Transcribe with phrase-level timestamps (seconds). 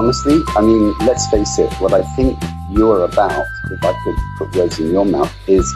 [0.00, 4.56] honestly, I mean, let's face it, what I think you're about, if I could put
[4.56, 5.70] words in your mouth, is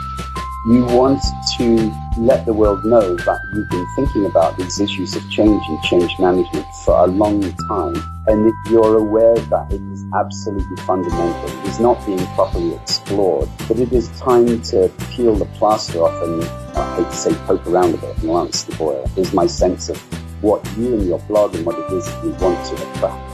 [0.67, 1.23] you want
[1.59, 5.83] to let the world know that you've been thinking about these issues of change and
[5.83, 7.97] change management for a long time
[8.29, 11.59] and that you're aware that it is absolutely fundamental.
[11.61, 16.23] It is not being properly explored, but it is time to peel the plaster off
[16.23, 16.43] and
[16.79, 19.91] I hate to say poke around a bit and lance the boil is my sense
[19.91, 19.99] of
[20.43, 23.34] what you and your blog and what it is you want to attract.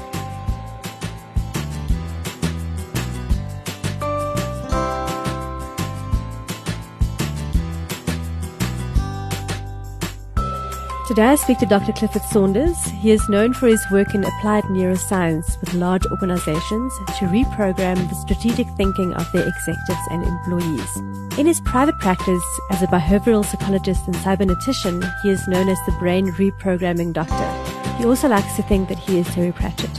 [11.11, 11.93] Today I speak to Dr.
[11.93, 12.85] Clifford Saunders.
[12.85, 18.15] He is known for his work in applied neuroscience with large organizations to reprogram the
[18.15, 20.97] strategic thinking of their executives and employees.
[21.37, 25.97] In his private practice as a behavioral psychologist and cybernetician, he is known as the
[25.99, 27.97] brain reprogramming doctor.
[27.99, 29.91] He also likes to think that he is Terry Pratchett.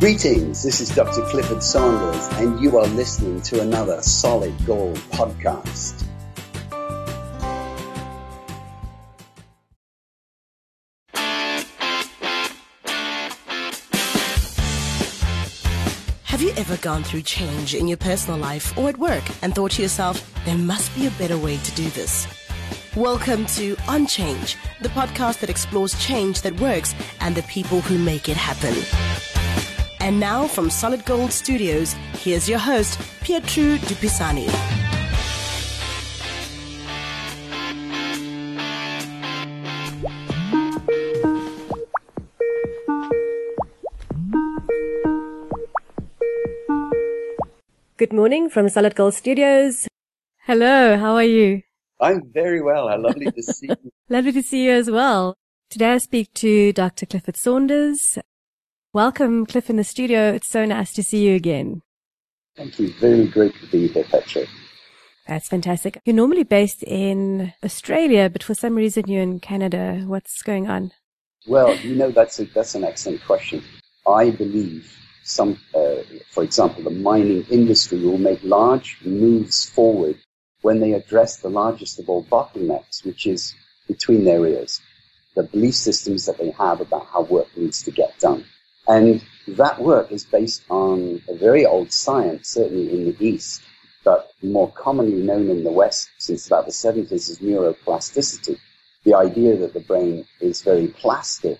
[0.00, 1.20] Greetings, this is Dr.
[1.26, 6.06] Clifford Saunders, and you are listening to another Solid Gold podcast.
[16.82, 20.58] Gone through change in your personal life or at work and thought to yourself, there
[20.58, 22.26] must be a better way to do this?
[22.96, 27.96] Welcome to On Change, the podcast that explores change that works and the people who
[27.98, 28.74] make it happen.
[30.00, 34.91] And now from Solid Gold Studios, here's your host, Pietro Dupisani.
[48.02, 49.86] Good morning from Solid Gold Studios.
[50.38, 51.62] Hello, how are you?
[52.00, 52.88] I'm very well.
[52.88, 53.92] How lovely to see you.
[54.08, 55.36] Lovely to see you as well.
[55.70, 57.06] Today I speak to Dr.
[57.06, 58.18] Clifford Saunders.
[58.92, 60.32] Welcome, Cliff, in the studio.
[60.32, 61.82] It's so nice to see you again.
[62.56, 62.92] Thank you.
[62.94, 64.46] Very great to be here, Petra.
[65.28, 66.00] That's fantastic.
[66.04, 70.02] You're normally based in Australia, but for some reason you're in Canada.
[70.06, 70.90] What's going on?
[71.46, 73.62] Well, you know, that's a, that's an excellent question.
[74.08, 74.92] I believe
[75.24, 80.16] some, uh, for example, the mining industry will make large moves forward
[80.62, 83.54] when they address the largest of all bottlenecks, which is
[83.88, 84.80] between their ears,
[85.34, 88.44] the belief systems that they have about how work needs to get done.
[88.86, 93.62] And that work is based on a very old science, certainly in the East,
[94.04, 98.58] but more commonly known in the West since about the 70s as neuroplasticity.
[99.04, 101.58] The idea that the brain is very plastic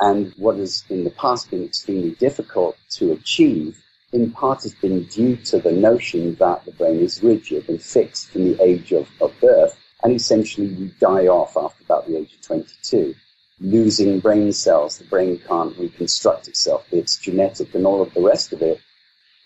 [0.00, 3.80] and what has in the past been extremely difficult to achieve
[4.12, 8.30] in part has been due to the notion that the brain is rigid and fixed
[8.30, 9.76] from the age of, of birth.
[10.02, 13.14] And essentially you die off after about the age of 22
[13.60, 18.52] losing brain cells, the brain can't reconstruct itself, it's genetic and all of the rest
[18.52, 18.80] of it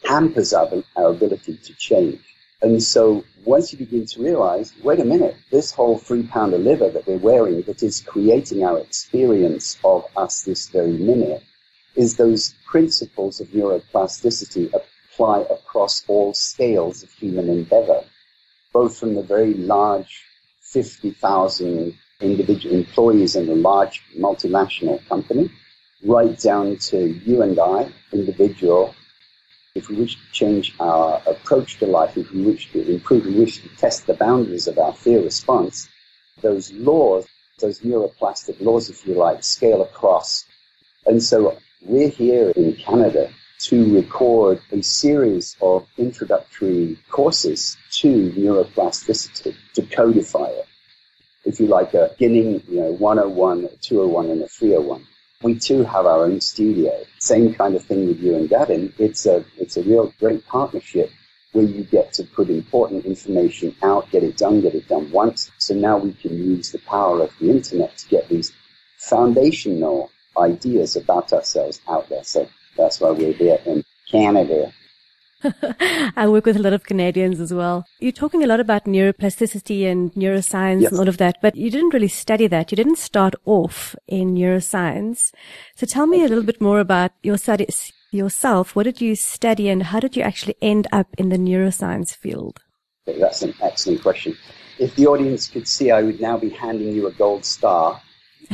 [0.04, 2.20] hampers our, our ability to change.
[2.64, 6.88] And so once you begin to realize, wait a minute, this whole three pounder liver
[6.88, 11.42] that we're wearing that is creating our experience of us this very minute
[11.94, 18.02] is those principles of neuroplasticity apply across all scales of human endeavor,
[18.72, 20.24] both from the very large
[20.62, 25.50] 50,000 individual employees in a large multinational company,
[26.02, 28.94] right down to you and I, individual.
[29.74, 33.34] If we wish to change our approach to life, if we wish to improve, we
[33.34, 35.88] wish to test the boundaries of our fear response,
[36.42, 37.26] those laws,
[37.58, 40.44] those neuroplastic laws, if you like, scale across.
[41.06, 43.30] And so we're here in Canada
[43.62, 50.68] to record a series of introductory courses to neuroplasticity, to codify it
[51.44, 55.06] if you like, a beginning, you know, 101, a 201, and a 301.
[55.44, 57.04] We too have our own studio.
[57.18, 58.94] Same kind of thing with you and Gavin.
[58.98, 61.10] It's a, it's a real great partnership
[61.52, 65.52] where you get to put important information out, get it done, get it done once.
[65.58, 68.54] So now we can use the power of the internet to get these
[68.96, 72.24] foundational ideas about ourselves out there.
[72.24, 72.48] So
[72.78, 74.72] that's why we're here in Canada
[76.16, 77.86] I work with a lot of Canadians as well.
[78.00, 80.90] You're talking a lot about neuroplasticity and neuroscience yes.
[80.90, 82.72] and all of that, but you didn't really study that.
[82.72, 85.32] You didn't start off in neuroscience.
[85.76, 88.76] So tell me a little bit more about your studies yourself.
[88.76, 92.60] What did you study and how did you actually end up in the neuroscience field?
[93.06, 94.36] That's an excellent question.
[94.78, 98.00] If the audience could see, I would now be handing you a gold star.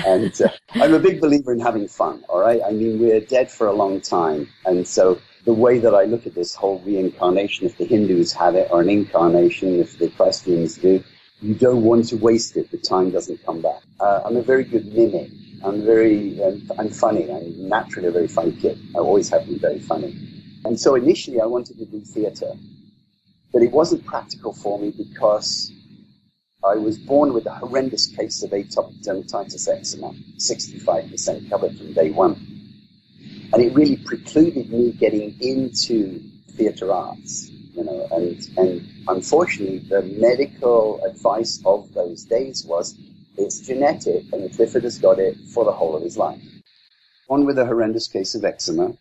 [0.07, 2.61] And uh, I'm a big believer in having fun, all right?
[2.65, 4.49] I mean, we're dead for a long time.
[4.65, 8.55] And so the way that I look at this whole reincarnation, if the Hindus have
[8.55, 11.03] it, or an incarnation, if the Christians do,
[11.41, 12.71] you don't want to waste it.
[12.71, 13.83] The time doesn't come back.
[13.99, 15.31] Uh, I'm a very good mimic
[15.63, 17.31] I'm very, um, I'm funny.
[17.31, 18.79] I'm naturally a very funny kid.
[18.95, 20.17] I always have been very funny.
[20.65, 22.53] And so initially I wanted to do theater,
[23.53, 25.71] but it wasn't practical for me because
[26.65, 32.11] I was born with a horrendous case of atopic dermatitis eczema, 65% covered from day
[32.11, 32.50] one.
[33.53, 36.21] And it really precluded me getting into
[36.53, 42.97] theater arts, you know, and, and unfortunately the medical advice of those days was
[43.37, 46.43] it's genetic and Clifford has got it for the whole of his life.
[47.27, 48.97] One with a horrendous case of eczema,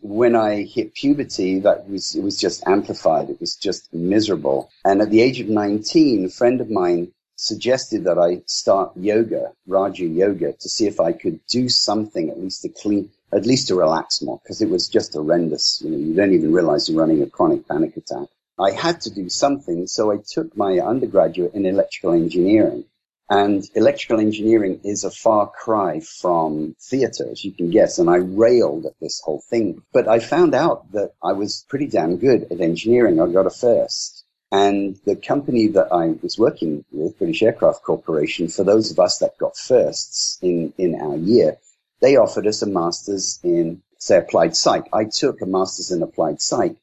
[0.00, 3.30] when I hit puberty, that was it was just amplified.
[3.30, 4.70] It was just miserable.
[4.84, 9.52] And at the age of 19, a friend of mine suggested that I start yoga,
[9.66, 13.68] Raja yoga, to see if I could do something at least to clean, at least
[13.68, 15.80] to relax more, because it was just horrendous.
[15.84, 18.28] You know, you don't even realize you're running a chronic panic attack.
[18.58, 22.84] I had to do something, so I took my undergraduate in electrical engineering.
[23.28, 27.98] And electrical engineering is a far cry from theater, as you can guess.
[27.98, 29.82] And I railed at this whole thing.
[29.92, 33.20] But I found out that I was pretty damn good at engineering.
[33.20, 34.24] I got a first.
[34.52, 39.18] And the company that I was working with, British Aircraft Corporation, for those of us
[39.18, 41.58] that got firsts in, in our year,
[42.00, 44.88] they offered us a master's in, say, applied psych.
[44.92, 46.76] I took a master's in applied psych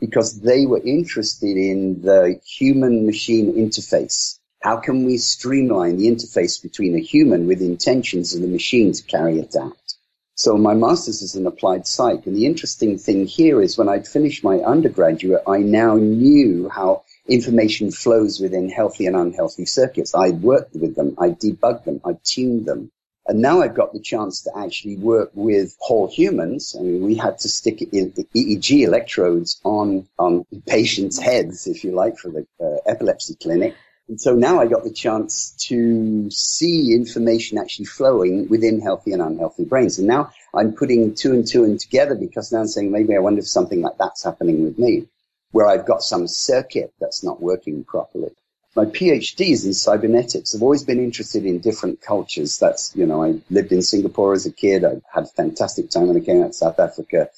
[0.00, 6.60] because they were interested in the human machine interface how can we streamline the interface
[6.60, 9.76] between a human with intentions and the machine to carry it out?
[10.34, 12.26] So my master's is in applied psych.
[12.26, 17.04] And the interesting thing here is when I'd finished my undergraduate, I now knew how
[17.28, 20.16] information flows within healthy and unhealthy circuits.
[20.16, 21.14] I worked with them.
[21.16, 22.00] I debugged them.
[22.04, 22.90] I tuned them.
[23.28, 26.76] And now I've got the chance to actually work with whole humans.
[26.78, 32.18] I mean, we had to stick EEG electrodes on, on patients' heads, if you like,
[32.18, 33.74] for the uh, epilepsy clinic.
[34.08, 39.20] And so now I got the chance to see information actually flowing within healthy and
[39.20, 39.98] unhealthy brains.
[39.98, 43.18] And now I'm putting two and two and together because now I'm saying maybe I
[43.18, 45.08] wonder if something like that's happening with me,
[45.50, 48.30] where I've got some circuit that's not working properly.
[48.76, 50.54] My PhD is in cybernetics.
[50.54, 52.58] I've always been interested in different cultures.
[52.58, 54.84] That's, you know, I lived in Singapore as a kid.
[54.84, 57.30] I had a fantastic time when I came out to South Africa.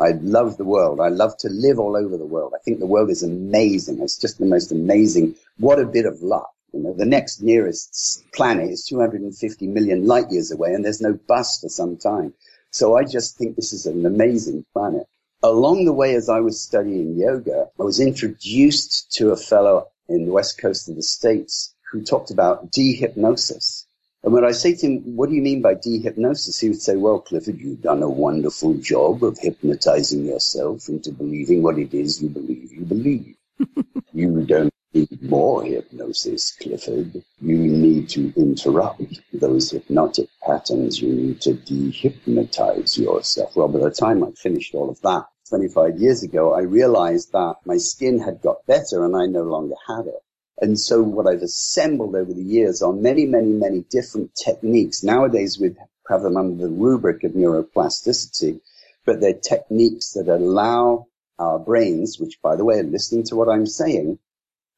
[0.00, 1.00] I love the world.
[1.00, 2.54] I love to live all over the world.
[2.56, 4.00] I think the world is amazing.
[4.00, 5.34] It's just the most amazing.
[5.58, 6.50] What a bit of luck.
[6.72, 11.12] You know, the next nearest planet is 250 million light years away and there's no
[11.12, 12.32] bus for some time.
[12.70, 15.06] So I just think this is an amazing planet.
[15.42, 20.26] Along the way, as I was studying yoga, I was introduced to a fellow in
[20.26, 23.84] the west coast of the States who talked about dehypnosis.
[24.22, 26.60] And when I say to him, what do you mean by dehypnosis?
[26.60, 31.62] He would say, well, Clifford, you've done a wonderful job of hypnotizing yourself into believing
[31.62, 33.36] what it is you believe you believe.
[34.12, 37.22] you don't need more hypnosis, Clifford.
[37.40, 41.00] You need to interrupt those hypnotic patterns.
[41.00, 43.54] You need to dehypnotize yourself.
[43.56, 47.56] Well, by the time I finished all of that, 25 years ago, I realized that
[47.64, 50.22] my skin had got better and I no longer had it.
[50.58, 55.02] And so what I've assembled over the years are many, many, many different techniques.
[55.02, 55.74] Nowadays we
[56.08, 58.60] have them under the rubric of neuroplasticity,
[59.04, 61.06] but they're techniques that allow
[61.38, 64.18] our brains, which by the way, listening to what I'm saying,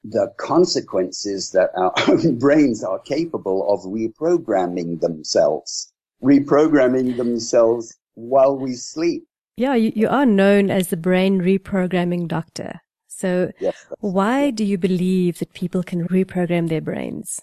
[0.05, 5.93] the consequences that our own brains are capable of reprogramming themselves,
[6.23, 9.27] reprogramming themselves while we sleep.
[9.59, 12.81] Yeah, you, you are known as the brain reprogramming doctor.
[13.09, 17.43] So yes, why do you believe that people can reprogram their brains?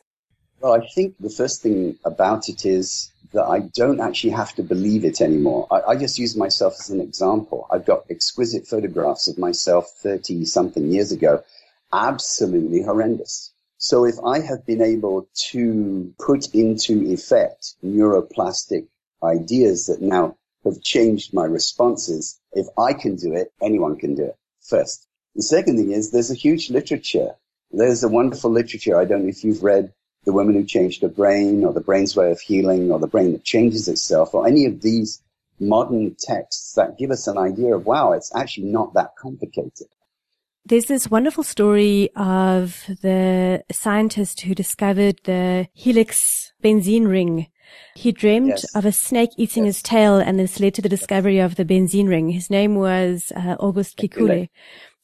[0.62, 4.64] Well, I think the first thing about it is that I don't actually have to
[4.64, 5.68] believe it anymore.
[5.70, 7.68] I, I, just use myself as an example.
[7.70, 11.44] I've got exquisite photographs of myself 30 something years ago,
[11.92, 13.52] absolutely horrendous.
[13.78, 18.88] So if I have been able to put into effect neuroplastic
[19.22, 24.26] ideas that now have changed my responses, if I can do it, anyone can do
[24.26, 25.08] it first.
[25.36, 27.36] The second thing is there's a huge literature.
[27.72, 28.98] There's a wonderful literature.
[28.98, 29.94] I don't know if you've read
[30.24, 33.34] The Woman Who Changed Her Brain or The Brain's Way of Healing or The Brain
[33.34, 35.22] That Changes Itself or any of these
[35.60, 39.88] modern texts that give us an idea of, wow, it's actually not that complicated.
[40.66, 47.48] There's this wonderful story of the scientist who discovered the helix benzene ring.
[47.96, 48.76] He dreamed yes.
[48.76, 49.76] of a snake eating yes.
[49.76, 52.30] his tail and this led to the discovery of the benzene ring.
[52.30, 54.50] His name was uh, August Kekule.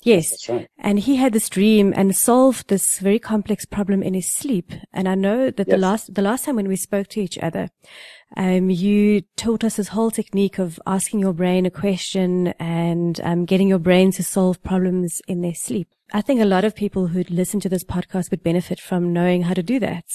[0.03, 0.50] Yes.
[0.50, 0.68] Right.
[0.80, 4.74] And he had this dream and solved this very complex problem in his sleep.
[4.91, 5.75] And I know that yes.
[5.75, 7.70] the last, the last time when we spoke to each other,
[8.36, 13.46] um, you taught us this whole technique of asking your brain a question and, um,
[13.46, 15.88] getting your brain to solve problems in their sleep.
[16.13, 19.44] I think a lot of people who listen to this podcast would benefit from knowing
[19.44, 20.06] how to do that.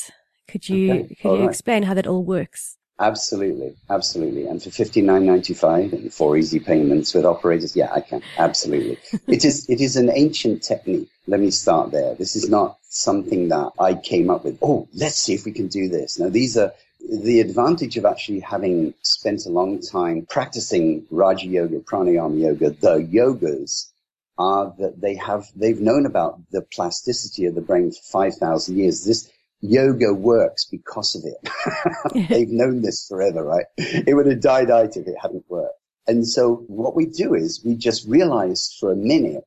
[0.49, 1.15] Could you, okay.
[1.15, 1.51] could all you right.
[1.51, 2.77] explain how that all works?
[2.99, 4.47] Absolutely, absolutely.
[4.47, 8.23] And for fifty nine ninety five and four easy payments with operators, yeah, I can.
[8.39, 8.99] Absolutely.
[9.27, 11.11] it is it is an ancient technique.
[11.27, 12.15] Let me start there.
[12.15, 14.59] This is not something that I came up with.
[14.63, 16.19] Oh, let's see if we can do this.
[16.19, 21.81] Now these are the advantage of actually having spent a long time practicing Raja Yoga,
[21.81, 23.91] Pranayama Yoga, the yogas
[24.39, 28.79] are that they have they've known about the plasticity of the brain for five thousand
[28.79, 29.05] years.
[29.05, 29.31] This
[29.67, 32.29] yoga works because of it.
[32.29, 33.67] They've known this forever, right?
[33.77, 35.79] It would have died out if it hadn't worked.
[36.07, 39.45] And so what we do is we just realize for a minute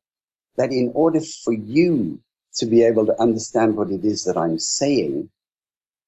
[0.58, 2.22] that in order for you
[2.56, 5.30] to be able to understand what it is that I'm saying,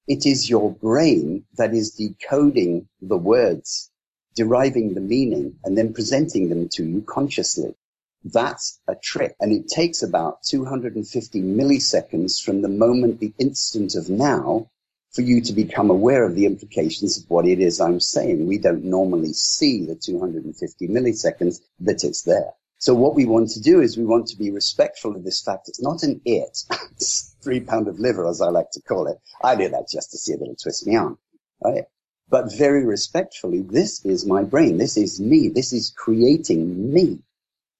[0.07, 3.89] it is your brain that is decoding the words,
[4.35, 7.75] deriving the meaning, and then presenting them to you consciously.
[8.23, 9.35] That's a trick.
[9.39, 14.69] And it takes about 250 milliseconds from the moment, the instant of now,
[15.11, 18.47] for you to become aware of the implications of what it is I'm saying.
[18.47, 22.51] We don't normally see the 250 milliseconds that it's there.
[22.77, 25.67] So what we want to do is we want to be respectful of this fact.
[25.67, 26.63] It's not an it.
[27.43, 29.17] three pound of liver, as I like to call it.
[29.43, 31.17] I do that just to see if it'll twist me on.
[31.63, 31.85] Right?
[32.29, 34.77] But very respectfully, this is my brain.
[34.77, 35.49] This is me.
[35.49, 37.19] This is creating me.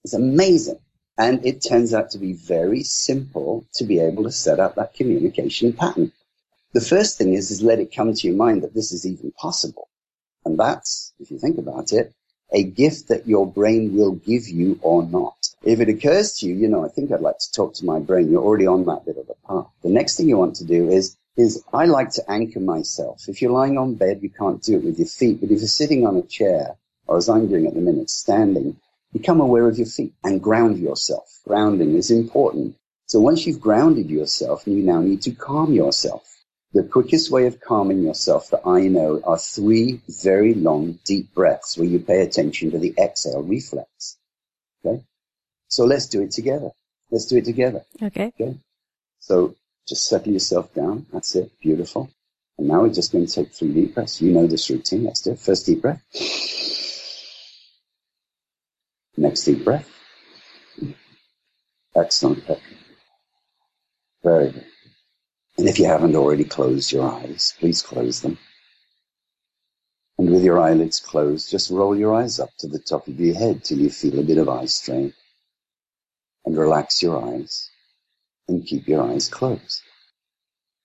[0.04, 0.80] It's amazing.
[1.18, 4.94] And it turns out to be very simple to be able to set up that
[4.94, 6.12] communication pattern.
[6.74, 9.32] The first thing is, is let it come to your mind that this is even
[9.34, 9.90] possible.
[10.46, 12.14] And that's, if you think about it,
[12.52, 15.36] a gift that your brain will give you or not.
[15.64, 18.00] If it occurs to you, you know, I think I'd like to talk to my
[18.00, 18.32] brain.
[18.32, 19.68] You're already on that bit of the path.
[19.84, 23.24] The next thing you want to do is, is I like to anchor myself.
[23.28, 25.40] If you're lying on bed, you can't do it with your feet.
[25.40, 26.76] But if you're sitting on a chair,
[27.08, 28.78] or as I'm doing at the minute, standing,
[29.14, 31.40] Become aware of your feet and ground yourself.
[31.46, 32.76] Grounding is important.
[33.08, 36.24] So once you've grounded yourself, you now need to calm yourself.
[36.74, 41.78] The quickest way of calming yourself that I know are three very long, deep breaths
[41.78, 44.18] where you pay attention to the exhale reflex.
[44.86, 45.04] Okay?
[45.68, 46.70] So let's do it together.
[47.10, 47.84] Let's do it together.
[48.02, 48.32] Okay.
[48.40, 48.58] Okay.
[49.20, 51.06] So just settle yourself down.
[51.12, 51.52] That's it.
[51.60, 52.10] Beautiful.
[52.58, 54.22] And now we're just going to take three deep breaths.
[54.22, 55.04] You know this routine.
[55.04, 55.40] Let's do it.
[55.40, 56.02] First deep breath.
[59.22, 59.88] Next deep breath.
[61.96, 62.44] Excellent.
[64.24, 64.66] Very good.
[65.60, 68.40] And if you haven't already closed your eyes, please close them.
[70.18, 73.36] And with your eyelids closed, just roll your eyes up to the top of your
[73.36, 75.14] head till you feel a bit of eye strain.
[76.44, 77.70] And relax your eyes
[78.48, 79.84] and keep your eyes closed.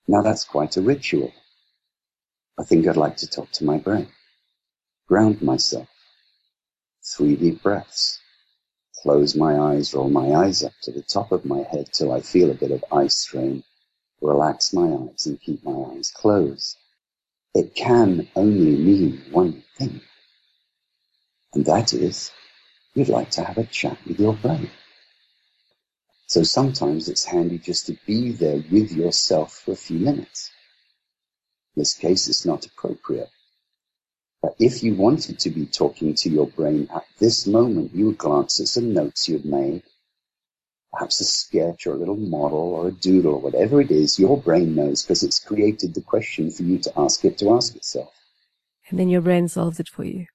[0.07, 1.33] Now that's quite a ritual.
[2.59, 4.09] I think I'd like to talk to my brain.
[5.09, 5.89] Ground myself.
[7.03, 8.21] Three deep breaths
[9.03, 12.21] close my eyes, roll my eyes up to the top of my head till I
[12.21, 13.63] feel a bit of eye strain,
[14.21, 16.77] relax my eyes and keep my eyes closed.
[17.55, 20.01] It can only mean one thing.
[21.55, 22.31] And that is,
[22.95, 24.71] you'd like to have a chat with your brain.
[26.27, 30.51] So sometimes it's handy just to be there with yourself for a few minutes.
[31.77, 33.31] In this case, it's not appropriate.
[34.59, 38.61] If you wanted to be talking to your brain at this moment, you would glance
[38.61, 39.83] at some notes you'd made,
[40.93, 44.37] perhaps a sketch or a little model or a doodle or whatever it is, your
[44.39, 48.13] brain knows because it's created the question for you to ask it to ask itself.
[48.89, 50.27] And then your brain solves it for you.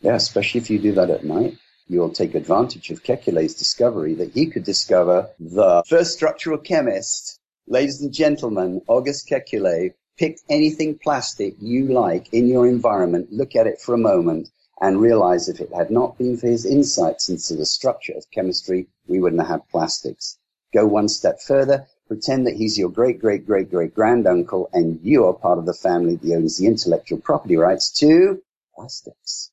[0.00, 1.56] Yeah, especially if you do that at night.
[1.88, 8.00] You'll take advantage of Kekule's discovery that he could discover the first structural chemist, ladies
[8.02, 13.80] and gentlemen, August Kekule, pick anything plastic you like in your environment, look at it
[13.80, 14.48] for a moment,
[14.80, 18.86] and realize if it had not been for his insights into the structure of chemistry,
[19.06, 20.38] we wouldn't have had plastics.
[20.74, 25.26] Go one step further, pretend that he's your great, great, great, great granduncle, and you
[25.26, 28.42] are part of the family that owns the intellectual property rights to
[28.74, 29.50] plastics.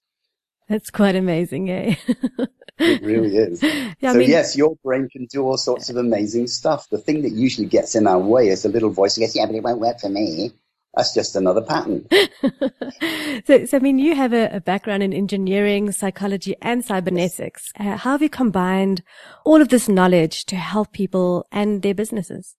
[0.67, 1.95] That's quite amazing, eh?
[2.77, 3.63] it really is.
[3.99, 6.89] Yeah, so I mean, yes, your brain can do all sorts of amazing stuff.
[6.89, 9.45] The thing that usually gets in our way is a little voice that goes, yeah,
[9.45, 10.51] but it won't work for me.
[10.95, 12.05] That's just another pattern.
[13.47, 17.71] so, so, I mean, you have a, a, background in engineering, psychology, and cybernetics.
[17.79, 19.03] Uh, how have you combined
[19.45, 22.55] all of this knowledge to help people and their businesses?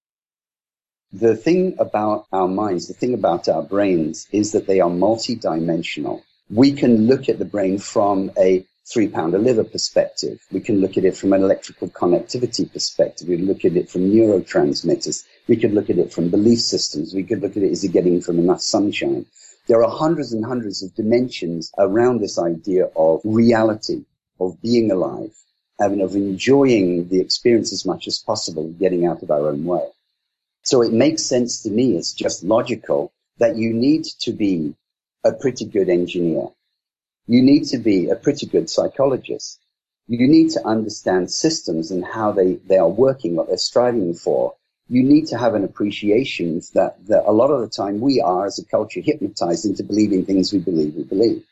[1.13, 6.23] The thing about our minds, the thing about our brains is that they are multidimensional.
[6.51, 10.45] We can look at the brain from a three pounder liver perspective.
[10.53, 13.29] We can look at it from an electrical connectivity perspective.
[13.29, 15.25] We look at it from neurotransmitters.
[15.49, 17.15] We could look at it from belief systems.
[17.15, 19.27] We could look at it, is it getting from enough sunshine?
[19.67, 24.05] There are hundreds and hundreds of dimensions around this idea of reality,
[24.39, 25.35] of being alive,
[25.79, 29.87] and of enjoying the experience as much as possible, getting out of our own way.
[30.63, 34.75] So it makes sense to me, it's just logical that you need to be
[35.25, 36.49] a pretty good engineer.
[37.27, 39.59] You need to be a pretty good psychologist.
[40.07, 44.55] You need to understand systems and how they, they are working, what they're striving for.
[44.89, 48.45] You need to have an appreciation that, that a lot of the time we are
[48.45, 51.45] as a culture hypnotized into believing things we believe we believe.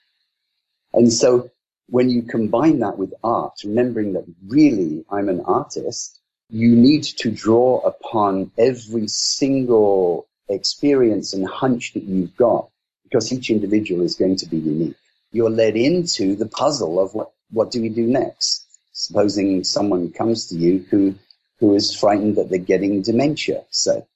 [0.93, 1.51] And so
[1.89, 7.31] when you combine that with art, remembering that really I'm an artist, you need to
[7.31, 12.69] draw upon every single experience and hunch that you've got
[13.05, 14.97] because each individual is going to be unique.
[15.33, 18.67] You're led into the puzzle of what, what do we do next?
[18.93, 21.15] Supposing someone comes to you who,
[21.59, 23.65] who is frightened that they're getting dementia.
[23.71, 24.07] So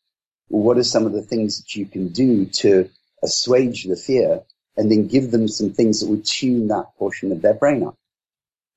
[0.48, 2.90] what are some of the things that you can do to
[3.22, 4.42] assuage the fear
[4.76, 7.96] and then give them some things that would tune that portion of their brain up?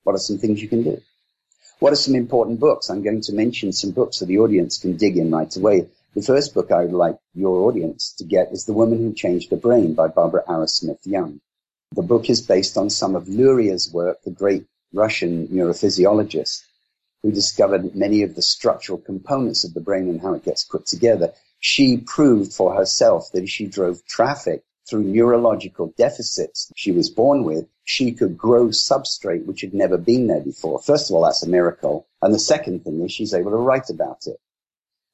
[0.04, 1.02] What are some things you can do?
[1.78, 2.88] What are some important books?
[2.88, 5.88] I'm going to mention some books so the audience can dig in right away.
[6.14, 9.50] The first book I would like your audience to get is The Woman Who Changed
[9.50, 11.40] Her Brain by Barbara Arrowsmith Young.
[11.96, 16.62] The book is based on some of Luria's work, the great Russian neurophysiologist
[17.22, 20.86] who discovered many of the structural components of the brain and how it gets put
[20.86, 21.32] together.
[21.58, 27.42] She proved for herself that if she drove traffic through neurological deficits she was born
[27.42, 30.80] with, she could grow substrate which had never been there before.
[30.80, 32.06] First of all, that's a miracle.
[32.22, 34.38] And the second thing is she's able to write about it.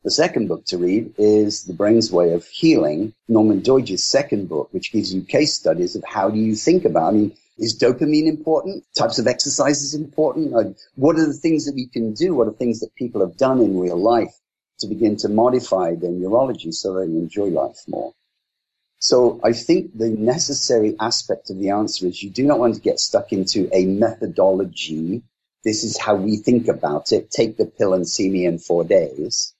[0.04, 4.68] The second book to read is The Brain's Way of Healing, Norman Doidge's second book,
[4.72, 7.08] which gives you case studies of how do you think about.
[7.08, 8.84] I mean, is dopamine important?
[8.96, 10.52] Types of exercises important?
[10.52, 12.34] Like, what are the things that we can do?
[12.34, 14.34] What are things that people have done in real life
[14.80, 18.12] to begin to modify their neurology so they enjoy life more?
[18.98, 22.80] So I think the necessary aspect of the answer is you do not want to
[22.80, 25.22] get stuck into a methodology.
[25.64, 27.30] This is how we think about it.
[27.30, 29.54] Take the pill and see me in four days.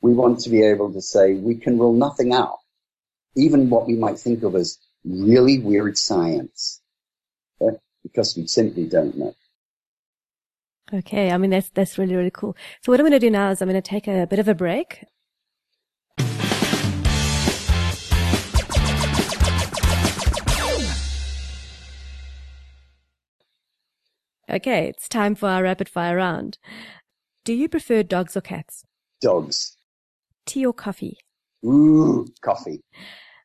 [0.00, 2.58] We want to be able to say we can rule nothing out,
[3.34, 6.80] even what we might think of as really weird science,
[8.02, 9.34] because we simply don't know.
[10.92, 12.56] Okay, I mean that's that's really really cool.
[12.82, 14.48] So what I'm going to do now is I'm going to take a bit of
[14.48, 15.04] a break.
[24.50, 26.56] Okay, it's time for our rapid fire round.
[27.44, 28.84] Do you prefer dogs or cats?
[29.20, 29.77] Dogs.
[30.48, 31.18] Tea or coffee?
[31.64, 32.80] Ooh, coffee.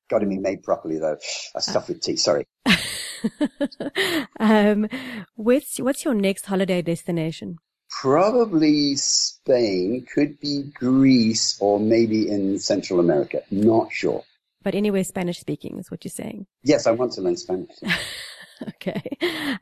[0.09, 1.17] Got to be made properly though.
[1.55, 2.15] I stuff with tea.
[2.15, 2.45] Sorry.
[4.39, 4.87] um,
[5.35, 7.57] what's what's your next holiday destination?
[7.89, 10.05] Probably Spain.
[10.13, 13.41] Could be Greece or maybe in Central America.
[13.51, 14.23] Not sure.
[14.63, 16.47] But anywhere Spanish speaking is what you're saying.
[16.63, 17.75] Yes, I want to learn Spanish.
[18.69, 19.03] okay.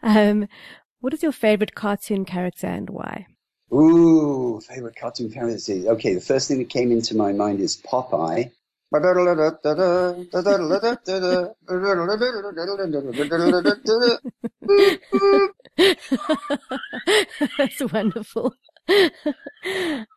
[0.04, 0.48] Um,
[1.00, 3.26] what is your favorite cartoon character and why?
[3.74, 5.74] Ooh, favorite cartoon character.
[5.92, 8.52] Okay, the first thing that came into my mind is Popeye.
[17.58, 18.54] That's wonderful.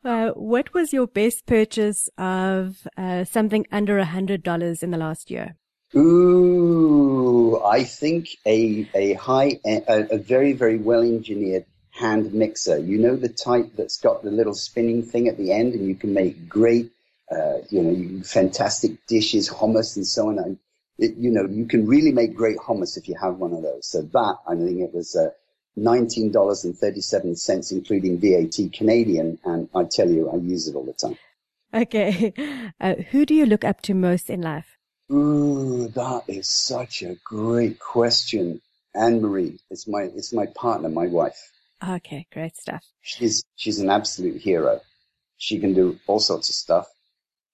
[0.04, 4.98] Uh, what was your best purchase of uh, something under a hundred dollars in the
[4.98, 5.54] last year?
[5.94, 12.78] Ooh, I think a a high a, a very very well engineered hand mixer.
[12.78, 15.94] You know the type that's got the little spinning thing at the end, and you
[15.94, 16.90] can make great,
[17.30, 20.38] uh, you know, fantastic dishes, hummus, and so on.
[20.38, 20.58] And
[20.98, 23.86] it, you know, you can really make great hummus if you have one of those.
[23.86, 25.30] So that I think it was uh,
[25.76, 30.66] nineteen dollars and thirty seven cents, including VAT Canadian, and I tell you, I use
[30.66, 31.16] it all the time.
[31.72, 32.32] Okay,
[32.80, 34.78] uh, who do you look up to most in life?
[35.12, 38.60] Ooh, that is such a great question.
[38.96, 41.52] Anne Marie is my it's my partner, my wife.
[41.86, 42.84] Okay, great stuff.
[43.02, 44.80] She's she's an absolute hero.
[45.36, 46.86] She can do all sorts of stuff.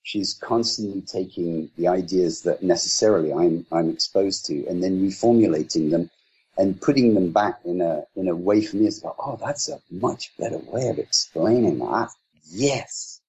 [0.02, 6.10] She's constantly taking the ideas that necessarily I'm I'm exposed to and then reformulating them
[6.56, 9.68] and putting them back in a in a way for me as like, oh, that's
[9.68, 12.10] a much better way of explaining that.
[12.50, 13.20] Yes.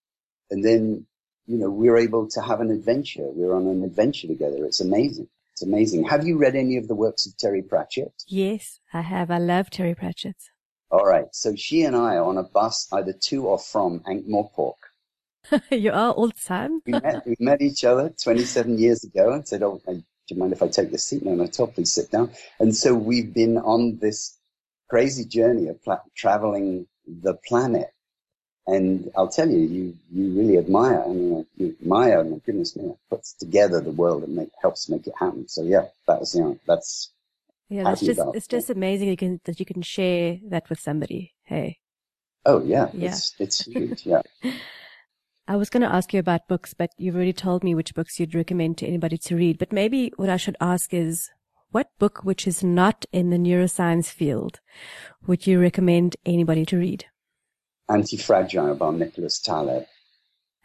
[0.50, 1.06] And then
[1.48, 3.26] you know, we're able to have an adventure.
[3.26, 4.66] We're on an adventure together.
[4.66, 5.28] It's amazing.
[5.54, 6.06] It's amazing.
[6.06, 8.14] Have you read any of the works of Terry Pratchett?
[8.28, 9.30] Yes, I have.
[9.32, 10.38] I love Terry Pratchett.
[10.92, 11.28] All right.
[11.32, 14.76] So she and I are on a bus either to or from Ankh-Morpork.
[15.72, 16.82] you are the time.
[16.86, 20.54] we, met, we met each other 27 years ago and said, oh, do you mind
[20.54, 21.24] if I take this seat?
[21.24, 22.32] No, no, top, please sit down.
[22.60, 24.38] And so we've been on this
[24.90, 27.88] crazy journey of pla- traveling the planet
[28.68, 32.94] and I'll tell you, you, you really admire, I mean, you admire, my goodness me,
[33.10, 35.48] puts together the world and make, helps make it happen.
[35.48, 37.12] So yeah, that was, you know, that's,
[37.72, 40.80] yeah, that's just, about, it's just amazing you can, that you can share that with
[40.80, 41.34] somebody.
[41.44, 41.78] Hey.
[42.46, 42.90] Oh yeah.
[42.94, 43.08] Yeah.
[43.08, 44.06] It's, it's huge.
[44.06, 44.22] Yeah.
[45.48, 48.20] I was going to ask you about books, but you've already told me which books
[48.20, 49.58] you'd recommend to anybody to read.
[49.58, 51.30] But maybe what I should ask is,
[51.72, 54.60] what book, which is not in the neuroscience field,
[55.26, 57.06] would you recommend anybody to read?
[57.90, 59.86] Anti-Fragile by Nicholas Taleb.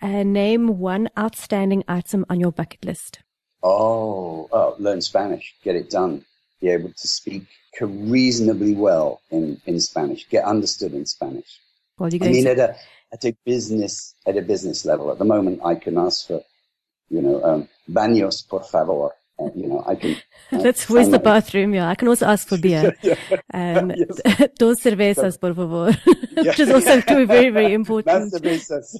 [0.01, 3.21] And name one outstanding item on your bucket list.
[3.63, 5.55] Oh, oh, learn Spanish.
[5.63, 6.25] Get it done.
[6.61, 7.47] Be able to speak
[7.81, 10.29] reasonably well in, in Spanish.
[10.29, 11.61] Get understood in Spanish.
[11.99, 12.77] Well, you I mean, at a
[13.13, 16.43] at a business at a business level, at the moment, I can ask for,
[17.09, 19.11] you know, um, baños por favor.
[19.39, 20.17] Uh, you know, I can.
[20.51, 21.75] That's where's the bathroom?
[21.75, 22.97] Yeah, I can also ask for beer.
[23.03, 23.17] yeah.
[23.53, 23.89] Um,
[24.59, 25.93] dos cervezas, por favor,
[26.37, 28.33] which is also very, very important.
[28.33, 28.97] Cervezas.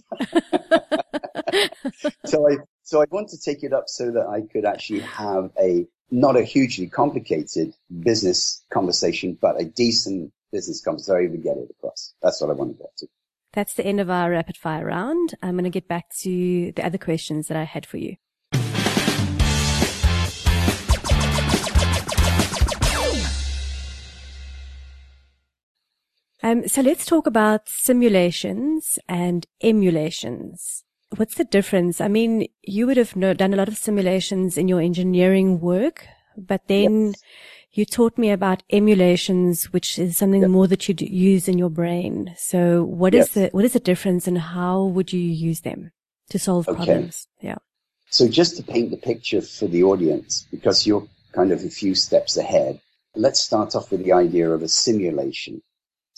[2.27, 5.51] so I, so I want to take it up so that I could actually have
[5.59, 11.15] a not a hugely complicated business conversation, but a decent business conversation.
[11.15, 12.15] So I even get it across.
[12.23, 13.07] That's what I want to get to.
[13.53, 15.35] That's the end of our rapid fire round.
[15.43, 18.17] I'm going to get back to the other questions that I had for you.
[26.43, 30.85] Um, so let's talk about simulations and emulations.
[31.15, 32.01] What's the difference?
[32.01, 36.67] I mean, you would have done a lot of simulations in your engineering work, but
[36.67, 37.23] then yes.
[37.73, 40.51] you taught me about emulations, which is something yep.
[40.51, 42.35] more that you use in your brain.
[42.37, 43.35] So what is yes.
[43.35, 45.93] the, what is the difference and how would you use them
[46.31, 46.77] to solve okay.
[46.77, 47.29] problems?
[47.41, 47.59] Yeah.
[48.11, 51.95] So just to paint the picture for the audience, because you're kind of a few
[51.95, 52.81] steps ahead,
[53.15, 55.63] let's start off with the idea of a simulation.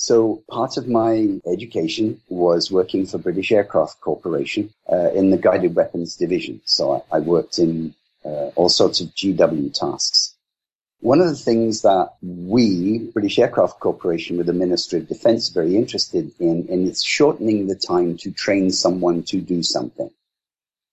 [0.01, 5.75] So part of my education was working for British Aircraft Corporation uh, in the guided
[5.75, 6.61] weapons division.
[6.67, 10.37] So I, I worked in uh, all sorts of GW tasks.
[11.01, 15.75] One of the things that we, British Aircraft Corporation, with the Ministry of Defense, very
[15.75, 20.11] interested in, in is shortening the time to train someone to do something,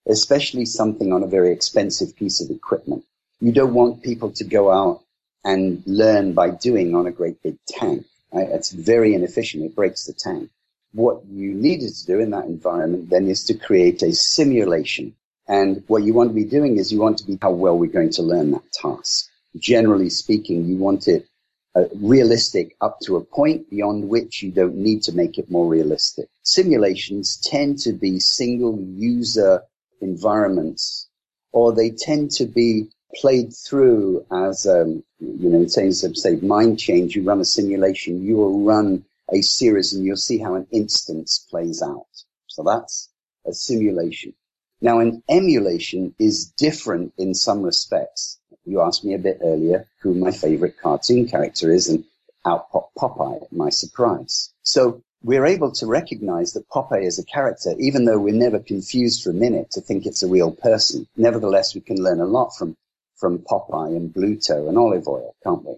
[0.07, 3.03] especially something on a very expensive piece of equipment.
[3.39, 5.03] You don't want people to go out
[5.43, 8.07] and learn by doing on a great big tank.
[8.35, 8.49] Right?
[8.49, 9.63] It's very inefficient.
[9.63, 10.49] It breaks the tank.
[10.91, 15.15] What you needed to do in that environment then is to create a simulation.
[15.47, 17.91] And what you want to be doing is you want to be how well we're
[17.91, 19.29] going to learn that task.
[19.57, 21.27] Generally speaking, you want it
[21.75, 25.67] uh, realistic up to a point beyond which you don't need to make it more
[25.67, 26.27] realistic.
[26.43, 29.61] Simulations tend to be single user
[30.01, 31.07] environments
[31.51, 35.03] or they tend to be played through as, um,
[35.39, 39.05] you know, in terms of, say, mind change, you run a simulation, you will run
[39.31, 42.05] a series and you'll see how an instance plays out.
[42.47, 43.09] So that's
[43.45, 44.33] a simulation.
[44.81, 48.39] Now, an emulation is different in some respects.
[48.65, 52.03] You asked me a bit earlier who my favorite cartoon character is, and
[52.45, 54.53] out popped Popeye, my surprise.
[54.63, 59.23] So we're able to recognize that Popeye is a character, even though we're never confused
[59.23, 61.07] for a minute to think it's a real person.
[61.17, 62.77] Nevertheless, we can learn a lot from
[63.17, 65.75] from Popeye and Bluto and Olive Oyl, can't we?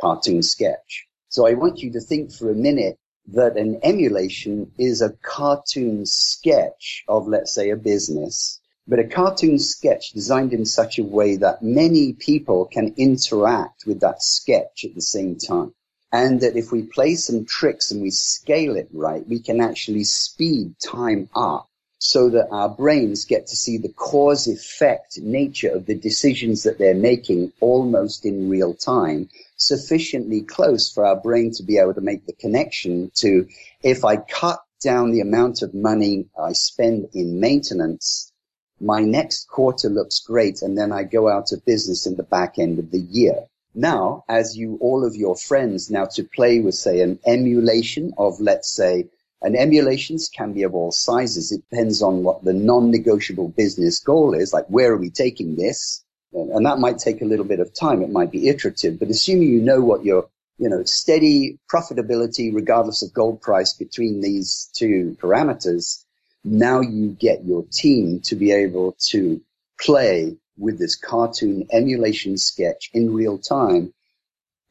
[0.00, 1.06] Cartoon sketch.
[1.28, 2.98] So I want you to think for a minute
[3.28, 9.58] that an emulation is a cartoon sketch of, let's say, a business, but a cartoon
[9.58, 14.94] sketch designed in such a way that many people can interact with that sketch at
[14.94, 15.72] the same time.
[16.12, 20.02] And that if we play some tricks and we scale it right, we can actually
[20.02, 21.69] speed time up
[22.00, 26.78] so that our brains get to see the cause effect nature of the decisions that
[26.78, 32.00] they're making almost in real time, sufficiently close for our brain to be able to
[32.00, 33.46] make the connection to
[33.82, 38.32] if I cut down the amount of money I spend in maintenance,
[38.80, 42.58] my next quarter looks great and then I go out of business in the back
[42.58, 43.44] end of the year.
[43.74, 48.40] Now, as you, all of your friends now to play with, say, an emulation of,
[48.40, 49.10] let's say,
[49.42, 51.52] and emulations can be of all sizes.
[51.52, 56.04] It depends on what the non-negotiable business goal is, like where are we taking this?
[56.32, 58.02] And that might take a little bit of time.
[58.02, 63.02] It might be iterative, but assuming you know what your, you know, steady profitability, regardless
[63.02, 66.04] of gold price between these two parameters,
[66.44, 69.40] now you get your team to be able to
[69.80, 73.92] play with this cartoon emulation sketch in real time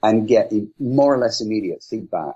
[0.01, 2.35] and get more or less immediate feedback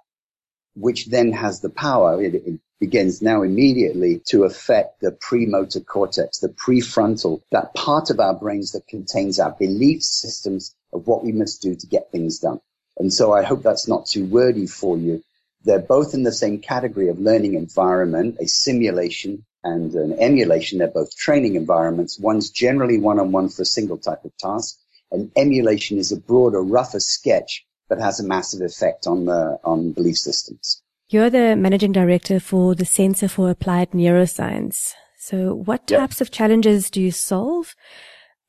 [0.75, 6.39] which then has the power, it, it, begins now immediately to affect the premotor cortex,
[6.39, 11.31] the prefrontal, that part of our brains that contains our belief systems of what we
[11.31, 12.59] must do to get things done.
[12.97, 15.23] And so I hope that's not too wordy for you.
[15.63, 20.79] They're both in the same category of learning environment, a simulation and an emulation.
[20.79, 22.19] They're both training environments.
[22.19, 24.77] One's generally one-on-one for a single type of task.
[25.09, 29.91] An emulation is a broader, rougher sketch that has a massive effect on the on
[29.91, 30.82] belief systems.
[31.10, 34.93] You're the managing director for the Center for Applied Neuroscience.
[35.19, 36.21] So what types yep.
[36.21, 37.75] of challenges do you solve?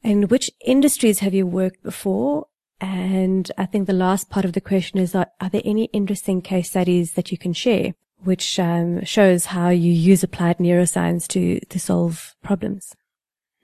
[0.02, 2.46] And which industries have you worked before?
[2.80, 6.42] And I think the last part of the question is, are, are there any interesting
[6.42, 11.61] case studies that you can share, which um, shows how you use applied neuroscience to,
[11.61, 12.94] to solve problems?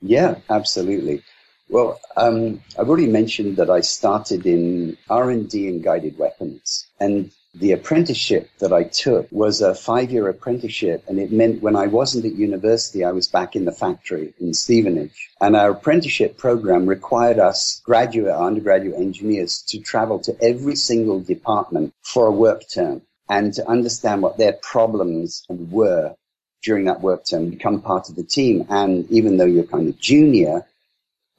[0.00, 1.22] Yeah, absolutely.
[1.70, 6.88] Well, um, I've already mentioned that I started in R&D in guided weapons.
[6.98, 11.76] And the apprenticeship that I took was a five year apprenticeship, and it meant when
[11.76, 15.30] I wasn't at university, I was back in the factory in Stevenage.
[15.40, 21.94] And our apprenticeship program required us graduate, undergraduate engineers to travel to every single department
[22.02, 26.16] for a work term and to understand what their problems were
[26.62, 28.66] during that work term, become part of the team.
[28.68, 30.66] And even though you're kind of junior,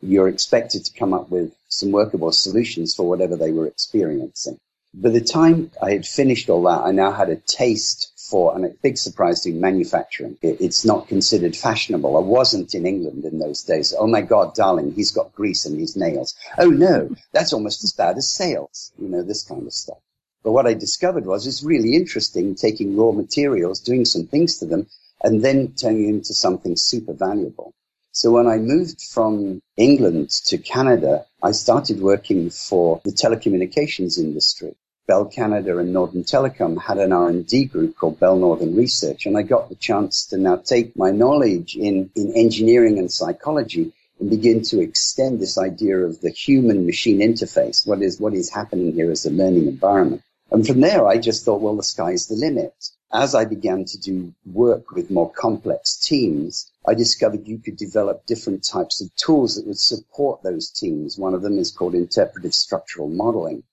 [0.02, 4.60] you're expected to come up with some workable solutions for whatever they were experiencing.
[4.94, 8.66] By the time I had finished all that, I now had a taste for, and
[8.66, 10.38] a big surprise to manufacturing.
[10.42, 12.18] it's not considered fashionable.
[12.18, 13.94] I wasn't in England in those days.
[13.98, 16.36] Oh my God, darling, he's got grease in his nails.
[16.58, 18.92] Oh no, that's almost as bad as sales.
[18.98, 20.00] You know, this kind of stuff.
[20.44, 24.66] But what I discovered was it's really interesting taking raw materials, doing some things to
[24.66, 24.88] them,
[25.24, 27.74] and then turning into something super valuable.
[28.14, 34.76] So when I moved from England to Canada, I started working for the telecommunications industry.
[35.08, 39.44] Bell Canada and Northern Telecom had an R&D group called Bell Northern Research, and I
[39.44, 44.62] got the chance to now take my knowledge in, in engineering and psychology and begin
[44.64, 47.88] to extend this idea of the human machine interface.
[47.88, 50.22] What is, what is happening here as a learning environment?
[50.52, 52.74] And from there, I just thought, well, the sky's the limit.
[53.14, 58.26] As I began to do work with more complex teams, I discovered you could develop
[58.26, 61.18] different types of tools that would support those teams.
[61.18, 63.64] One of them is called interpretive structural modeling,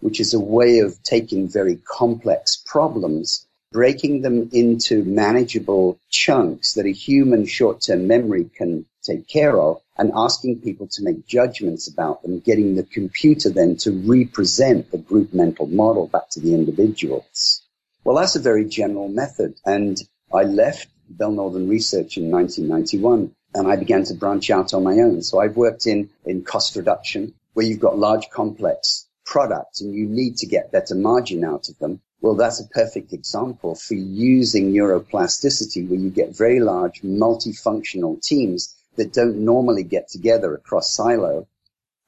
[0.00, 6.86] which is a way of taking very complex problems, breaking them into manageable chunks that
[6.86, 12.22] a human short-term memory can take care of, and asking people to make judgments about
[12.22, 17.62] them, getting the computer then to represent the group mental model back to the individuals.
[18.06, 19.56] Well, that's a very general method.
[19.64, 20.00] And
[20.32, 24.92] I left Bell Northern Research in 1991 and I began to branch out on my
[25.00, 25.22] own.
[25.22, 30.06] So I've worked in, in cost reduction where you've got large complex products and you
[30.06, 32.00] need to get better margin out of them.
[32.20, 38.72] Well, that's a perfect example for using neuroplasticity where you get very large multifunctional teams
[38.94, 41.48] that don't normally get together across silo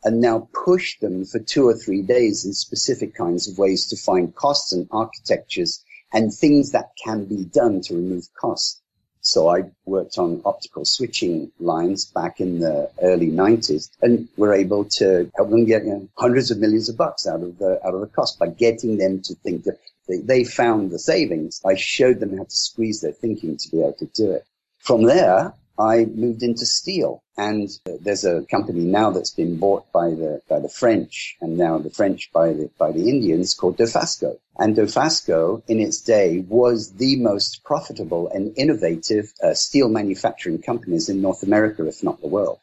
[0.05, 3.97] and now push them for two or three days in specific kinds of ways to
[3.97, 8.81] find costs and architectures and things that can be done to remove costs.
[9.21, 14.85] So I worked on optical switching lines back in the early 90s and were able
[15.01, 17.95] to help them get you know, hundreds of millions of bucks out of the, out
[17.95, 21.61] of the cost by getting them to think that they, they found the savings.
[21.65, 24.47] I showed them how to squeeze their thinking to be able to do it.
[24.79, 27.23] From there, I moved into steel.
[27.37, 27.69] And
[28.01, 31.91] there's a company now that's been bought by the by the French, and now the
[31.91, 34.39] French by the by the Indians called Dofasco.
[34.59, 41.09] And Dofasco, in its day, was the most profitable and innovative uh, steel manufacturing companies
[41.09, 42.59] in North America, if not the world.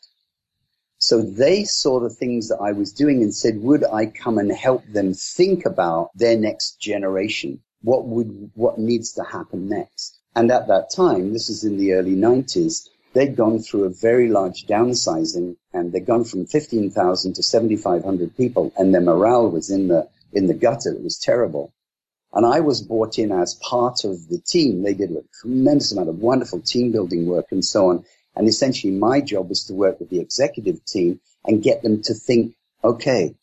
[0.97, 4.51] So they saw the things that I was doing and said, would I come and
[4.51, 7.61] help them think about their next generation?
[7.81, 10.19] What would, what needs to happen next?
[10.35, 14.27] And at that time, this is in the early 90s, they'd gone through a very
[14.27, 19.87] large downsizing and they'd gone from 15,000 to 7,500 people and their morale was in
[19.87, 20.91] the, in the gutter.
[20.91, 21.73] It was terrible.
[22.33, 24.83] And I was brought in as part of the team.
[24.83, 28.05] They did a tremendous amount of wonderful team building work and so on.
[28.35, 32.13] And essentially my job was to work with the executive team and get them to
[32.13, 33.33] think, okay,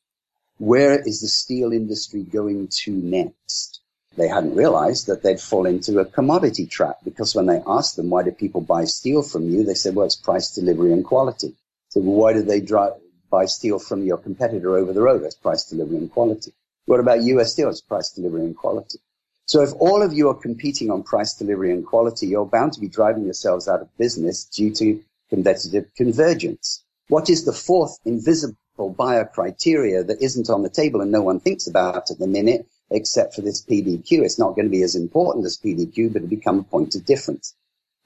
[0.58, 3.80] where is the steel industry going to next?
[4.16, 8.11] They hadn't realized that they'd fall into a commodity trap because when they asked them,
[8.11, 9.64] why do people buy steel from you?
[9.64, 11.55] They said, well, it's price, delivery, and quality.
[11.88, 12.92] So why do they drive,
[13.31, 15.22] buy steel from your competitor over the road?
[15.22, 16.53] That's price, delivery, and quality.
[16.85, 17.70] What about US steel?
[17.70, 18.98] It's price, delivery, and quality.
[19.46, 22.81] So if all of you are competing on price, delivery, and quality, you're bound to
[22.81, 26.85] be driving yourselves out of business due to competitive convergence.
[27.09, 31.40] What is the fourth invisible buyer criteria that isn't on the table and no one
[31.40, 34.24] thinks about at the minute except for this PDQ.
[34.24, 37.05] It's not going to be as important as PDQ, but it become a point of
[37.05, 37.55] difference.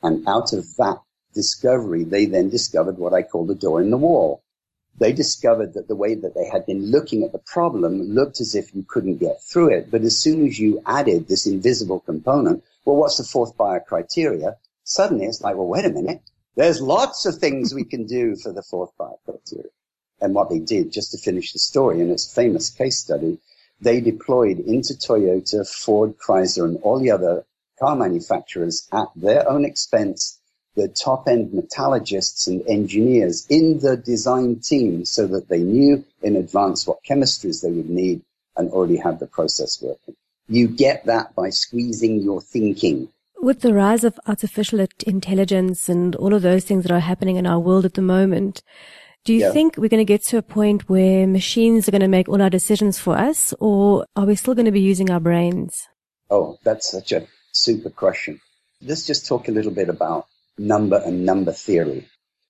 [0.02, 1.00] And out of that
[1.34, 4.42] discovery, they then discovered what I call the door in the wall.
[4.98, 8.54] They discovered that the way that they had been looking at the problem looked as
[8.54, 9.90] if you couldn't get through it.
[9.90, 14.56] But as soon as you added this invisible component, well, what's the fourth buyer criteria?
[14.84, 16.22] Suddenly it's like, well, wait a minute.
[16.54, 19.70] There's lots of things we can do for the fourth buyer criteria.
[20.20, 23.38] And what they did, just to finish the story, and it's a famous case study,
[23.80, 27.44] they deployed into Toyota, Ford, Chrysler, and all the other
[27.78, 30.38] car manufacturers at their own expense
[30.76, 36.36] the top end metallurgists and engineers in the design team so that they knew in
[36.36, 38.20] advance what chemistries they would need
[38.56, 40.14] and already had the process working.
[40.48, 43.08] You get that by squeezing your thinking.
[43.38, 47.46] With the rise of artificial intelligence and all of those things that are happening in
[47.46, 48.62] our world at the moment,
[49.26, 49.50] do you yeah.
[49.50, 52.40] think we're going to get to a point where machines are going to make all
[52.40, 55.88] our decisions for us, or are we still going to be using our brains?
[56.30, 58.40] Oh, that's such a super question.
[58.80, 62.06] Let's just talk a little bit about number and number theory.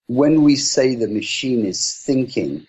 [0.06, 2.66] When we say the machine is thinking,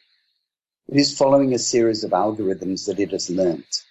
[0.88, 3.84] it is following a series of algorithms that it has learnt.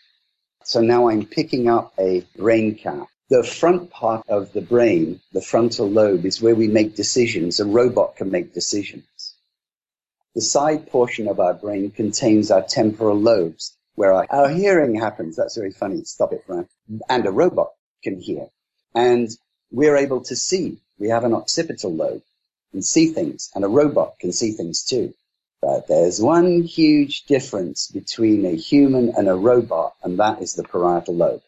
[0.65, 3.07] So now I'm picking up a brain cap.
[3.29, 7.61] The front part of the brain, the frontal lobe, is where we make decisions.
[7.61, 9.05] A robot can make decisions.
[10.37, 15.35] The side portion of our brain contains our temporal lobes, where our, our hearing happens.
[15.35, 16.05] That's very funny.
[16.05, 16.69] Stop it, Brian.
[17.09, 17.73] And a robot
[18.05, 18.49] can hear.
[18.95, 19.31] And
[19.71, 20.77] we're able to see.
[20.99, 22.23] We have an occipital lobe
[22.75, 25.15] and see things, and a robot can see things too.
[25.63, 30.65] But there's one huge difference between a human and a robot, and that is the
[30.65, 31.41] parietal lobe.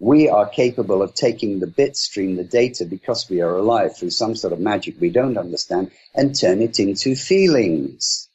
[0.00, 4.10] We are capable of taking the bit stream, the data, because we are alive through
[4.10, 8.28] some sort of magic we don't understand and turn it into feelings.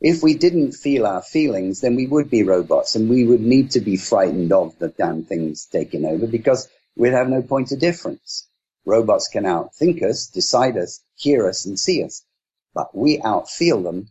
[0.00, 3.72] If we didn't feel our feelings, then we would be robots and we would need
[3.72, 7.80] to be frightened of the damn things taking over because we'd have no point of
[7.80, 8.46] difference.
[8.84, 12.22] Robots can outthink us, decide us, hear us, and see us,
[12.74, 14.10] but we outfeel them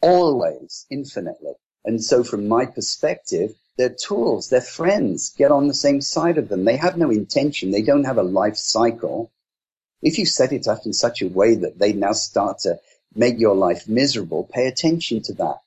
[0.00, 1.54] always, infinitely.
[1.84, 4.48] And so from my perspective, they're tools.
[4.48, 5.30] They're friends.
[5.38, 6.64] Get on the same side of them.
[6.64, 7.70] They have no intention.
[7.70, 9.30] They don't have a life cycle.
[10.02, 12.80] If you set it up in such a way that they now start to
[13.14, 15.58] make your life miserable, pay attention to that.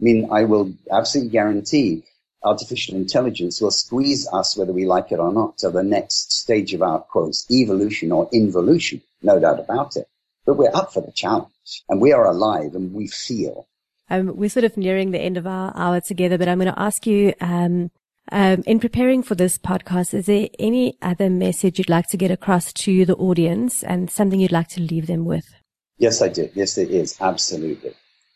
[0.00, 2.02] mean, I will absolutely guarantee
[2.42, 6.74] artificial intelligence will squeeze us, whether we like it or not, to the next stage
[6.74, 9.00] of our quotes, evolution or involution.
[9.22, 10.08] No doubt about it.
[10.44, 13.68] But we're up for the challenge and we are alive and we feel.
[14.12, 16.78] Um, we're sort of nearing the end of our hour together, but I'm going to
[16.78, 17.90] ask you, um,
[18.30, 22.30] um, in preparing for this podcast, is there any other message you'd like to get
[22.30, 25.54] across to the audience and something you'd like to leave them with?
[25.96, 26.50] Yes, I do.
[26.52, 27.16] Yes, there is.
[27.22, 27.94] Absolutely.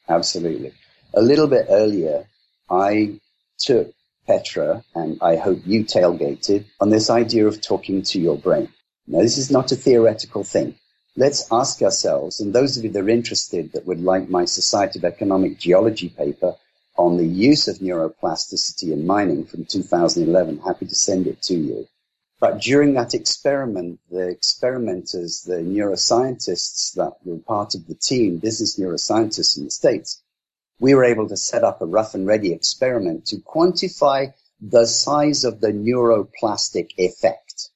[0.09, 0.73] Absolutely.
[1.13, 2.27] A little bit earlier,
[2.71, 3.21] I
[3.59, 3.93] took
[4.27, 8.71] Petra and I hope you tailgated on this idea of talking to your brain.
[9.07, 10.75] Now, this is not a theoretical thing
[11.17, 14.99] let's ask ourselves, and those of you that are interested that would like my Society
[14.99, 16.55] of Economic Geology paper
[16.97, 21.89] on the use of neuroplasticity in mining from 2011, happy to send it to you.
[22.39, 28.79] But during that experiment, the experimenters, the neuroscientists that were part of the team, business
[28.79, 30.23] neuroscientists in the States,
[30.79, 35.45] we were able to set up a rough and ready experiment to quantify the size
[35.45, 37.71] of the neuroplastic effect,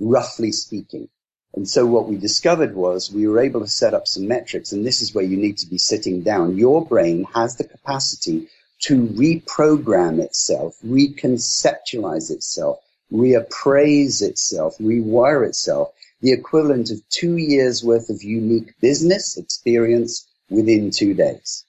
[0.00, 1.08] roughly speaking.
[1.56, 4.84] And so what we discovered was we were able to set up some metrics, and
[4.84, 6.58] this is where you need to be sitting down.
[6.58, 8.48] Your brain has the capacity
[8.80, 18.10] to reprogram itself, reconceptualize itself, reappraise itself, rewire itself, the equivalent of two years worth
[18.10, 21.64] of unique business experience within two days.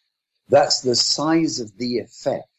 [0.49, 2.49] That's the size of the effect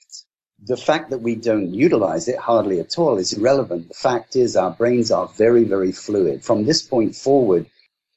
[0.61, 3.89] the fact that we don't utilize it hardly at all is irrelevant.
[3.89, 6.45] The fact is our brains are very, very fluid.
[6.45, 7.67] From this point forward,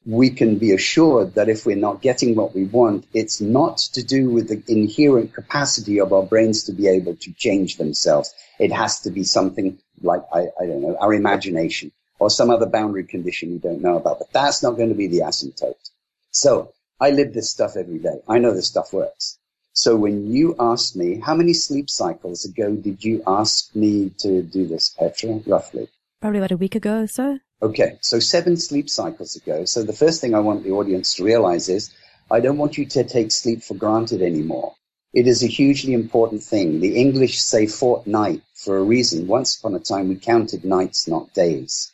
[0.06, 4.04] we can be assured that if we're not getting what we want, it's not to
[4.04, 8.34] do with the inherent capacity of our brains to be able to change themselves.
[8.58, 12.66] It has to be something like, I, I don't know, our imagination or some other
[12.66, 15.76] boundary condition we don't know about, but that's not going to be the asymptote.
[16.32, 18.22] So I live this stuff every day.
[18.28, 19.38] I know this stuff works.
[19.74, 24.44] So when you asked me, how many sleep cycles ago did you ask me to
[24.44, 25.90] do this, Petra, roughly?
[26.20, 27.40] Probably about a week ago or so.
[27.62, 29.66] Okay, so seven sleep cycles ago.
[29.66, 31.94] So the first thing I want the audience to realize is
[32.30, 34.74] I don't want you to take sleep for granted anymore.
[35.14, 36.80] It is a hugely important thing.
[36.80, 39.28] The English say fortnight for a reason.
[39.28, 41.91] Once upon a time, we counted nights, not days.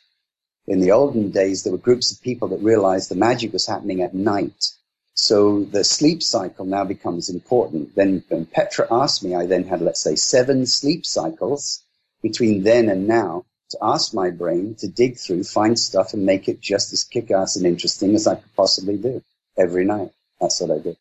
[0.66, 4.02] In the olden days, there were groups of people that realized the magic was happening
[4.02, 4.72] at night.
[5.20, 7.96] So the sleep cycle now becomes important.
[7.96, 11.82] Then when Petra asked me, I then had, let's say, seven sleep cycles
[12.22, 16.48] between then and now to ask my brain to dig through, find stuff and make
[16.48, 19.20] it just as kick-ass and interesting as I could possibly do
[19.58, 20.12] every night.
[20.40, 20.96] That's what I do.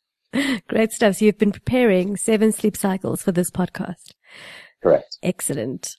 [0.67, 1.17] Great stuff.
[1.17, 4.13] So you've been preparing seven sleep cycles for this podcast.
[4.81, 5.19] Correct.
[5.21, 5.95] Excellent.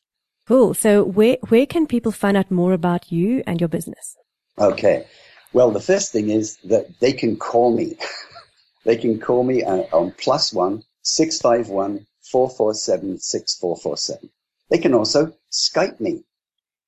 [0.49, 0.75] Cool.
[0.75, 4.17] So where, where can people find out more about you and your business?
[4.59, 5.07] Okay.
[5.53, 7.97] Well, the first thing is that they can call me.
[8.85, 13.57] they can call me uh, on plus one six five one four four seven six
[13.57, 14.31] four four seven.
[14.71, 16.25] They can also Skype me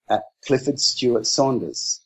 [0.08, 2.00] at Clifford Stewart Saunders.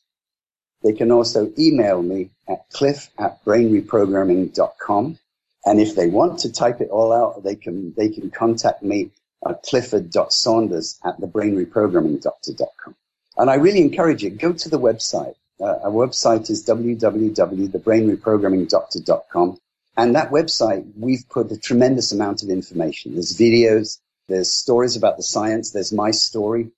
[0.83, 5.19] They can also email me at cliff at brainreprogramming.com.
[5.65, 9.11] And if they want to type it all out, they can, they can contact me
[9.47, 12.95] at clifford.saunders at thebrainreprogrammingdoctor.com.
[13.37, 15.35] And I really encourage you, go to the website.
[15.59, 19.57] Uh, our website is www.thebrainreprogrammingdoctor.com.
[19.97, 23.13] And that website, we've put a tremendous amount of information.
[23.13, 26.71] There's videos, there's stories about the science, there's my story,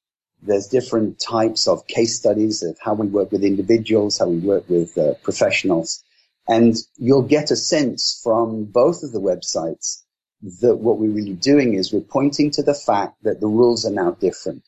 [0.43, 4.69] there's different types of case studies of how we work with individuals, how we work
[4.69, 6.03] with uh, professionals.
[6.47, 10.03] And you'll get a sense from both of the websites
[10.61, 13.91] that what we're really doing is we're pointing to the fact that the rules are
[13.91, 14.63] now different.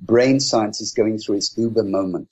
[0.00, 2.30] Brain science is going through its uber moment.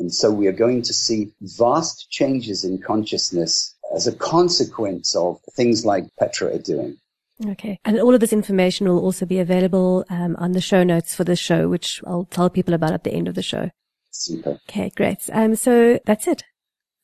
[0.00, 5.40] And so we are going to see vast changes in consciousness as a consequence of
[5.52, 6.96] things like Petra are doing.
[7.46, 7.78] Okay.
[7.84, 11.24] And all of this information will also be available um, on the show notes for
[11.24, 13.70] the show, which I'll tell people about at the end of the show.
[14.10, 14.58] Super.
[14.68, 15.18] Okay, great.
[15.32, 16.42] Um, so that's it.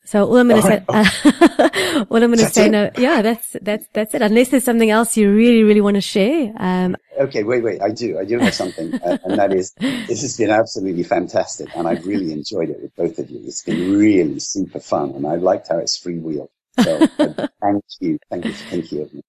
[0.06, 3.56] So all I'm going to say, uh, all I'm going to say now, yeah, that's,
[3.62, 4.20] that's, that's it.
[4.20, 6.52] Unless there's something else you really, really want to share.
[6.56, 7.80] Um, okay, wait, wait.
[7.80, 8.18] I do.
[8.18, 8.94] I do have something.
[8.94, 11.74] uh, and that is, this has been absolutely fantastic.
[11.74, 13.40] And I've really enjoyed it with both of you.
[13.46, 15.12] It's been really super fun.
[15.12, 16.48] And I liked how it's freewheel.
[16.80, 18.18] So uh, thank you.
[18.30, 18.52] Thank you.
[18.52, 19.22] Thank you.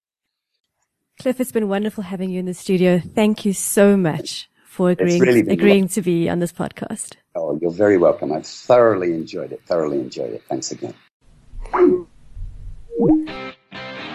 [1.21, 2.99] Cliff, it's been wonderful having you in the studio.
[2.99, 7.15] Thank you so much for agreeing, really agreeing to be on this podcast.
[7.35, 8.31] Oh, you're very welcome.
[8.31, 9.61] I've thoroughly enjoyed it.
[9.65, 10.43] Thoroughly enjoyed it.
[10.47, 10.93] Thanks again.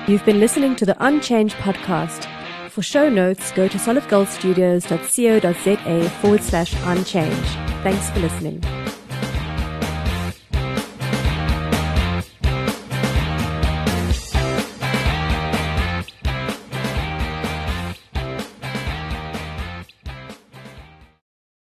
[0.09, 2.27] You've been listening to the Unchanged podcast.
[2.71, 7.51] For show notes, go to solidgoldstudios.co.za forward slash unchanged.
[7.83, 8.63] Thanks for listening.